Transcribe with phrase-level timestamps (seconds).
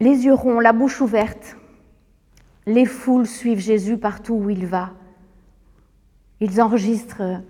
[0.00, 1.56] les yeux ronds, la bouche ouverte.
[2.66, 4.90] Les foules suivent Jésus partout où il va.
[6.40, 7.42] Ils enregistrent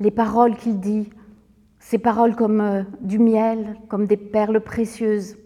[0.00, 1.10] les paroles qu'il dit,
[1.78, 5.36] ces paroles comme euh, du miel, comme des perles précieuses.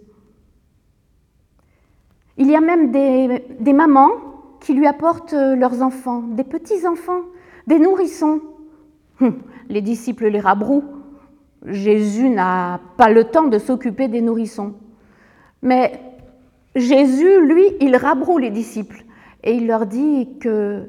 [2.37, 4.13] Il y a même des, des mamans
[4.61, 7.23] qui lui apportent euh, leurs enfants, des petits-enfants,
[7.67, 8.41] des nourrissons.
[9.21, 10.85] Hum, les disciples les rabrouent.
[11.67, 14.75] Jésus n'a pas le temps de s'occuper des nourrissons.
[15.61, 16.01] Mais
[16.79, 19.05] Jésus, lui, il rabroue les disciples
[19.43, 20.89] et il leur dit que,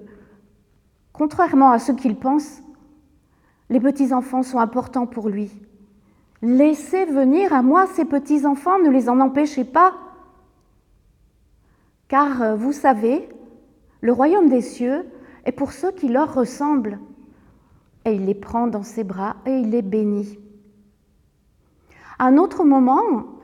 [1.13, 2.61] contrairement à ce qu'ils pensent,
[3.69, 5.51] les petits-enfants sont importants pour lui.
[6.41, 9.93] Laissez venir à moi ces petits-enfants, ne les en empêchez pas.
[12.07, 13.27] Car euh, vous savez,
[14.01, 15.05] le royaume des cieux
[15.45, 16.99] est pour ceux qui leur ressemblent.
[18.05, 20.39] Et il les prend dans ses bras et il les bénit.
[22.17, 23.38] Un autre moment,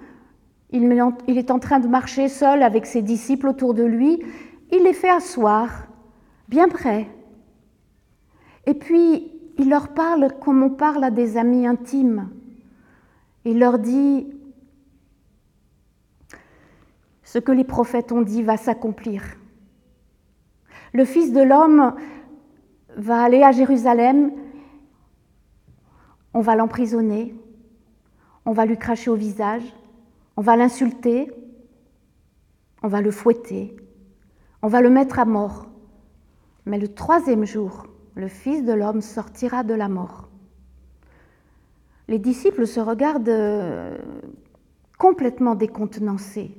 [0.75, 4.21] il est en train de marcher seul avec ses disciples autour de lui.
[4.71, 5.87] Il les fait asseoir,
[6.47, 7.07] bien près.
[8.65, 12.29] Et puis, il leur parle comme on parle à des amis intimes.
[13.45, 14.27] Il leur dit,
[17.23, 19.23] ce que les prophètes ont dit va s'accomplir.
[20.93, 21.95] Le Fils de l'homme
[22.97, 24.31] va aller à Jérusalem,
[26.33, 27.35] on va l'emprisonner,
[28.45, 29.63] on va lui cracher au visage,
[30.37, 31.31] on va l'insulter,
[32.83, 33.75] on va le fouetter,
[34.61, 35.67] on va le mettre à mort.
[36.65, 40.29] Mais le troisième jour, le Fils de l'homme sortira de la mort.
[42.07, 43.97] Les disciples se regardent euh,
[44.97, 46.55] complètement décontenancés.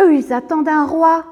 [0.00, 1.24] Eux, ils attendent un roi.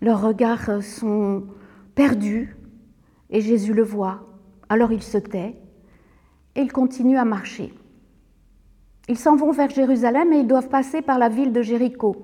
[0.00, 1.46] Leurs regards sont
[1.94, 2.56] perdus
[3.30, 4.28] et Jésus le voit.
[4.68, 5.56] Alors il se tait
[6.56, 7.72] et il continue à marcher.
[9.08, 12.16] Ils s'en vont vers Jérusalem et ils doivent passer par la ville de Jéricho.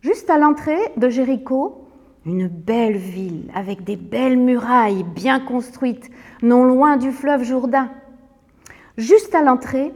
[0.00, 1.86] Juste à l'entrée de Jéricho,
[2.26, 6.10] une belle ville avec des belles murailles bien construites,
[6.42, 7.90] non loin du fleuve Jourdain.
[8.96, 9.92] Juste à l'entrée,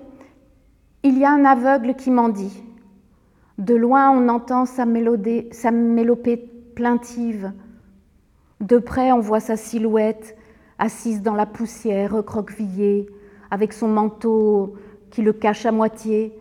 [1.03, 2.63] il y a un aveugle qui mendie.
[3.59, 6.37] De loin, on entend sa, mélodie, sa mélopée
[6.75, 7.53] plaintive.
[8.61, 10.37] De près, on voit sa silhouette
[10.79, 13.07] assise dans la poussière, recroquevillée,
[13.51, 14.75] avec son manteau
[15.11, 16.39] qui le cache à moitié.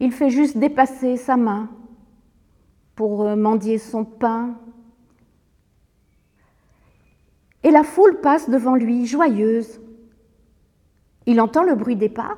[0.00, 1.68] Il fait juste dépasser sa main
[2.94, 4.54] pour euh, mendier son pain.
[7.62, 9.80] Et la foule passe devant lui, joyeuse.
[11.26, 12.36] Il entend le bruit des pas,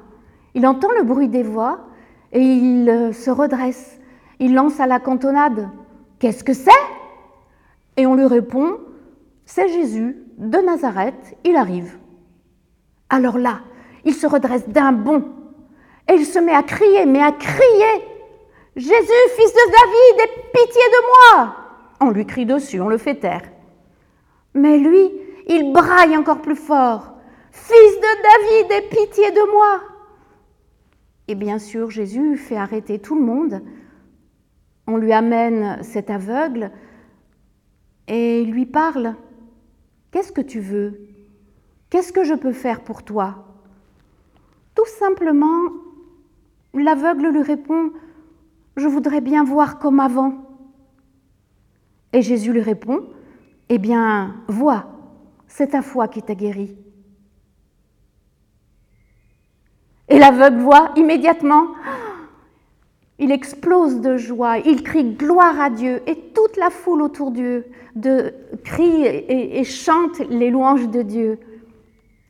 [0.54, 1.88] il entend le bruit des voix,
[2.32, 4.00] et il euh, se redresse.
[4.40, 5.68] Il lance à la cantonade
[6.18, 6.70] Qu'est-ce que c'est?
[7.96, 8.78] Et on lui répond
[9.50, 11.96] C'est Jésus de Nazareth, il arrive.
[13.08, 13.60] Alors là,
[14.04, 15.24] il se redresse d'un bond
[16.06, 18.04] et il se met à crier, mais à crier
[18.76, 21.56] Jésus, fils de David, aie pitié de moi
[22.02, 23.40] On lui crie dessus, on le fait taire.
[24.52, 25.10] Mais lui,
[25.46, 27.14] il braille encore plus fort
[27.50, 29.80] Fils de David, aie pitié de moi
[31.26, 33.62] Et bien sûr, Jésus fait arrêter tout le monde.
[34.86, 36.70] On lui amène cet aveugle
[38.08, 39.16] et il lui parle.
[40.10, 41.00] Qu'est-ce que tu veux?
[41.90, 43.44] Qu'est-ce que je peux faire pour toi?
[44.74, 45.70] Tout simplement,
[46.74, 47.92] l'aveugle lui répond,
[48.76, 50.34] je voudrais bien voir comme avant.
[52.12, 53.04] Et Jésus lui répond,
[53.68, 54.86] Eh bien, vois,
[55.46, 56.76] c'est ta foi qui t'a guéri.
[60.08, 61.68] Et l'aveugle voit immédiatement,
[63.18, 67.64] il explose de joie, il crie gloire à Dieu, et toute la foule autour d'eux
[67.96, 68.32] de,
[68.64, 71.38] crie et, et chante les louanges de Dieu.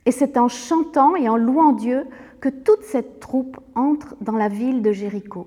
[0.07, 2.07] Et c'est en chantant et en louant Dieu
[2.41, 5.47] que toute cette troupe entre dans la ville de Jéricho.